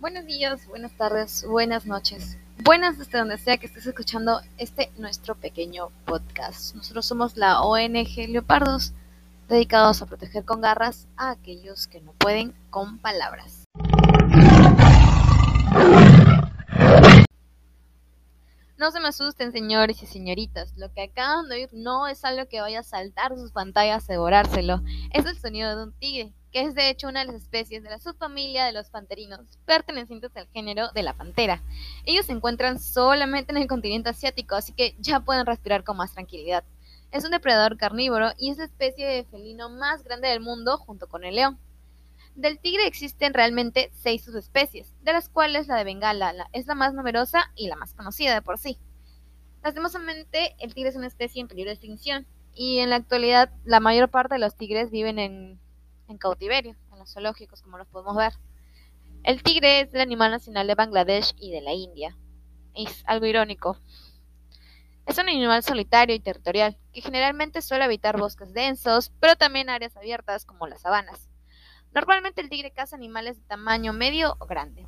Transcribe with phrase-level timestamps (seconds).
[0.00, 2.38] Buenos días, buenas tardes, buenas noches.
[2.64, 6.74] Buenas desde donde sea que estés escuchando este nuestro pequeño podcast.
[6.74, 8.94] Nosotros somos la ONG Leopardos,
[9.50, 13.59] dedicados a proteger con garras a aquellos que no pueden con palabras.
[18.80, 20.72] No se me asusten, señores y señoritas.
[20.78, 24.12] Lo que acaban de oír no es algo que vaya a saltar sus pantallas a
[24.14, 24.80] devorárselo.
[25.12, 27.90] Es el sonido de un tigre, que es de hecho una de las especies de
[27.90, 31.62] la subfamilia de los panterinos, pertenecientes al género de la pantera.
[32.06, 36.14] Ellos se encuentran solamente en el continente asiático, así que ya pueden respirar con más
[36.14, 36.64] tranquilidad.
[37.12, 41.06] Es un depredador carnívoro y es la especie de felino más grande del mundo junto
[41.06, 41.58] con el león.
[42.34, 46.94] Del tigre existen realmente seis subespecies, de las cuales la de Bengala es la más
[46.94, 48.78] numerosa y la más conocida de por sí.
[49.62, 53.80] Lastimosamente, el tigre es una especie en peligro de extinción, y en la actualidad la
[53.80, 55.60] mayor parte de los tigres viven en,
[56.08, 58.32] en cautiverio, en los zoológicos, como los podemos ver.
[59.22, 62.16] El tigre es el animal nacional de Bangladesh y de la India.
[62.74, 63.78] Es algo irónico.
[65.06, 69.96] Es un animal solitario y territorial, que generalmente suele habitar bosques densos, pero también áreas
[69.96, 71.28] abiertas como las sabanas.
[71.92, 74.86] Normalmente el tigre caza animales de tamaño medio o grande.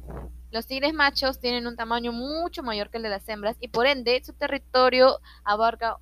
[0.52, 3.86] Los tigres machos tienen un tamaño mucho mayor que el de las hembras y por
[3.86, 5.96] ende su territorio abarca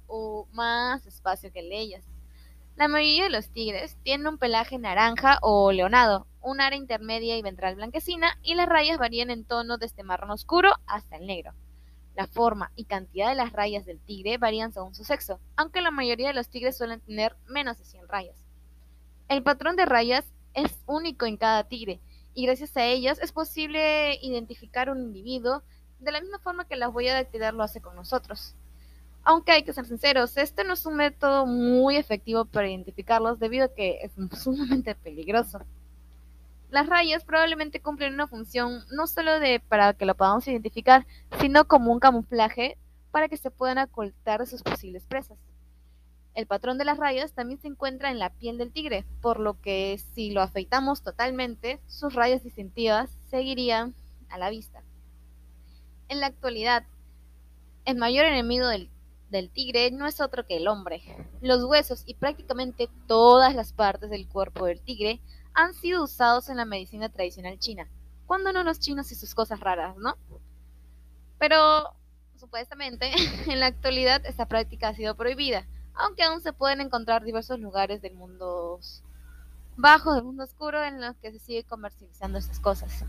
[0.52, 2.04] más espacio que el de ellas.
[2.76, 7.42] La mayoría de los tigres tienen un pelaje naranja o leonado, un área intermedia y
[7.42, 11.54] ventral blanquecina y las rayas varían en tono desde marrón oscuro hasta el negro.
[12.14, 15.90] La forma y cantidad de las rayas del tigre varían según su sexo, aunque la
[15.90, 18.36] mayoría de los tigres suelen tener menos de 100 rayas.
[19.28, 22.00] El patrón de rayas es único en cada tigre
[22.34, 25.62] y gracias a ellas es posible identificar un individuo
[25.98, 28.54] de la misma forma que la huella dactilar lo hace con nosotros.
[29.22, 33.66] Aunque hay que ser sinceros, este no es un método muy efectivo para identificarlos debido
[33.66, 34.12] a que es
[34.42, 35.60] sumamente peligroso.
[36.70, 41.04] Las rayas probablemente cumplen una función no solo de para que lo podamos identificar,
[41.40, 42.78] sino como un camuflaje
[43.10, 45.36] para que se puedan ocultar de sus posibles presas.
[46.34, 49.60] El patrón de las rayas también se encuentra en la piel del tigre, por lo
[49.60, 53.94] que si lo afeitamos totalmente, sus rayas distintivas seguirían
[54.28, 54.82] a la vista.
[56.08, 56.84] En la actualidad,
[57.84, 58.90] el mayor enemigo del,
[59.52, 61.02] tigre no es otro que el hombre.
[61.40, 65.20] Los huesos y prácticamente todas las partes del cuerpo del tigre
[65.52, 67.88] han sido usados en la medicina tradicional china.
[68.26, 70.16] Cuando no los chinos y sus cosas raras, no?
[71.38, 71.94] Pero,
[72.36, 73.12] supuestamente,
[73.48, 78.02] en la actualidad esta práctica ha sido prohibida aunque aún se pueden encontrar diversos lugares
[78.02, 78.80] del mundo
[79.76, 83.04] bajo, del mundo oscuro, en los que se sigue comercializando estas cosas.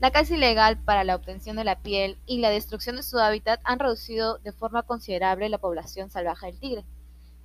[0.00, 3.60] La caza ilegal para la obtención de la piel y la destrucción de su hábitat
[3.62, 6.84] han reducido de forma considerable la población salvaje del tigre.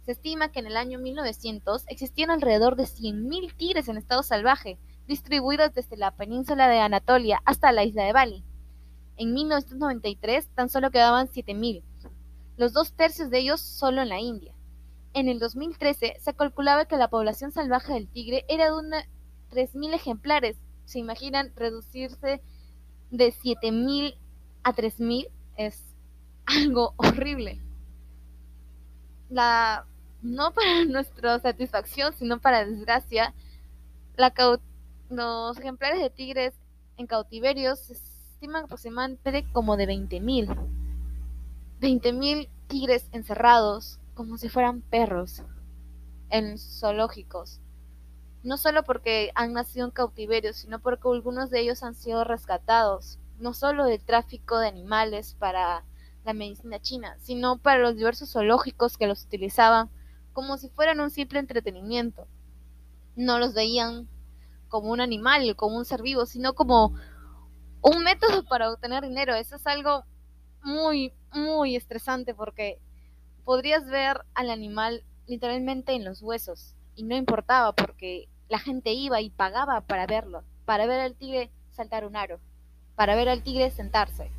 [0.06, 4.80] Se estima que en el año 1900 existían alrededor de 100.000 tigres en estado salvaje,
[5.08, 8.44] distribuidos desde la península de Anatolia hasta la isla de Bali.
[9.18, 11.84] En 1993 tan solo quedaban 7.000,
[12.58, 14.57] los dos tercios de ellos solo en la India.
[15.14, 19.04] En el 2013 se calculaba que la población salvaje del tigre era de unos
[19.52, 20.58] 3.000 ejemplares.
[20.86, 22.42] ¿Se imaginan reducirse
[23.12, 24.18] de 7.000
[24.64, 25.30] a 3.000?
[25.58, 25.84] Es
[26.46, 27.62] algo horrible.
[29.30, 29.86] La,
[30.22, 33.34] no para nuestra satisfacción, sino para desgracia,
[34.16, 34.34] la
[35.10, 36.54] los ejemplares de tigres
[36.98, 40.56] en cautiverio se estiman aproximadamente como de 20.000.
[41.80, 45.44] 20.000 tigres encerrados como si fueran perros
[46.32, 47.62] en zoológicos.
[48.42, 53.20] No solo porque han nacido en cautiverio, sino porque algunos de ellos han sido rescatados,
[53.38, 55.84] no solo del tráfico de animales para
[56.26, 59.92] la medicina china, sino para los diversos zoológicos que los utilizaban
[60.34, 62.28] como si fueran un simple entretenimiento.
[63.16, 64.10] No los veían
[64.68, 66.96] como un animal, como un ser vivo, sino como
[67.82, 69.36] un método para obtener dinero.
[69.36, 70.06] Eso es algo
[70.64, 72.80] muy, muy estresante porque
[73.48, 79.22] podrías ver al animal literalmente en los huesos y no importaba porque la gente iba
[79.22, 82.42] y pagaba para verlo, para ver al tigre saltar un aro,
[82.98, 84.30] para ver al tigre sentarse.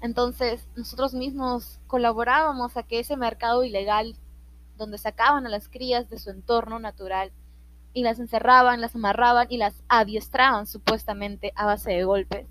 [0.00, 4.14] Entonces nosotros mismos colaborábamos a que ese mercado ilegal
[4.76, 7.32] donde sacaban a las crías de su entorno natural
[7.94, 12.46] y las encerraban, las amarraban y las adiestraban supuestamente a base de golpes.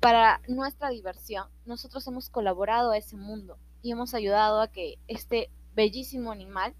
[0.00, 5.50] Para nuestra diversión, nosotros hemos colaborado a ese mundo y hemos ayudado a que este
[5.74, 6.74] bellísimo animal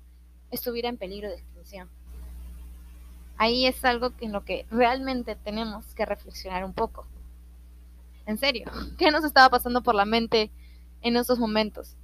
[0.51, 1.89] estuviera en peligro de extinción.
[3.37, 7.07] Ahí es algo en lo que realmente tenemos que reflexionar un poco.
[8.27, 10.51] En serio, ¿qué nos estaba pasando por la mente
[11.03, 11.97] en esos momentos?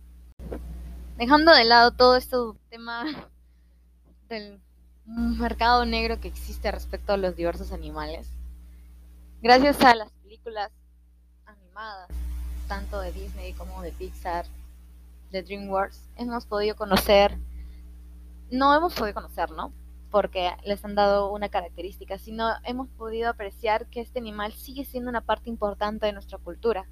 [1.17, 2.37] Dejando de lado todo este
[2.70, 3.05] tema
[4.29, 4.61] del
[5.06, 8.29] mercado negro que existe respecto a los diversos animales.
[9.43, 10.70] Gracias a las películas
[11.44, 12.08] animadas,
[12.69, 14.46] tanto de Disney como de Pixar,
[15.31, 17.38] de DreamWorks, hemos podido conocer,
[18.50, 19.73] no hemos podido conocer, ¿no?
[20.11, 25.11] Porque les han dado una característica, sino hemos podido apreciar que este animal sigue siendo
[25.11, 26.87] una parte importante de nuestra cultura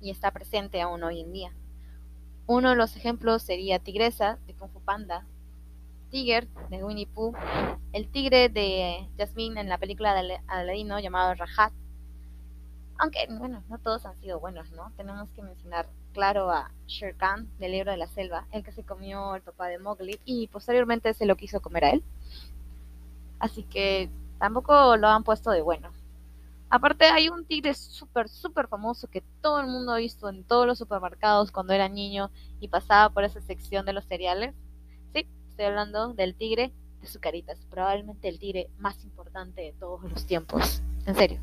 [0.00, 1.52] y está presente aún hoy en día.
[2.46, 5.24] Uno de los ejemplos sería Tigresa de Kung Fu Panda,
[6.10, 7.32] Tiger de Winnie Pooh,
[7.92, 11.72] el tigre de Jasmine en la película de Aladino llamado Rajat.
[13.02, 14.92] Aunque, bueno, no todos han sido buenos, ¿no?
[14.96, 18.84] Tenemos que mencionar, claro, a Shere Khan del libro de la selva, el que se
[18.84, 22.04] comió el papá de Mowgli y posteriormente se lo quiso comer a él.
[23.40, 24.08] Así que
[24.38, 25.90] tampoco lo han puesto de bueno.
[26.70, 30.64] Aparte hay un tigre súper, súper famoso que todo el mundo ha visto en todos
[30.64, 34.54] los supermercados cuando era niño y pasaba por esa sección de los cereales.
[35.12, 40.24] Sí, estoy hablando del tigre de Zucaritas, probablemente el tigre más importante de todos los
[40.24, 40.80] tiempos.
[41.04, 41.40] En serio.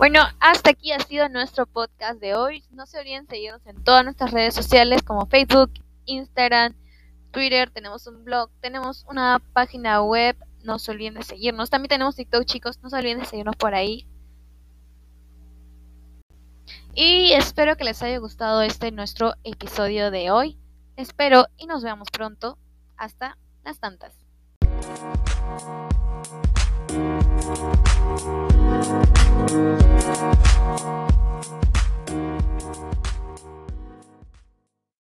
[0.00, 2.64] Bueno, hasta aquí ha sido nuestro podcast de hoy.
[2.70, 5.70] No se olviden seguirnos en todas nuestras redes sociales como Facebook,
[6.06, 6.74] Instagram,
[7.32, 11.68] Twitter, tenemos un blog, tenemos una página web no se olviden de seguirnos.
[11.68, 12.78] También tenemos TikTok, chicos.
[12.82, 14.06] No se olviden de seguirnos por ahí.
[16.94, 20.56] Y espero que les haya gustado este nuestro episodio de hoy.
[20.96, 22.56] Espero y nos vemos pronto.
[22.96, 24.29] Hasta las tantas.
[24.82, 25.20] Thank you.